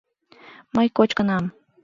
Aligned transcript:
—Мый 0.75 0.87
кочкынам. 0.97 1.43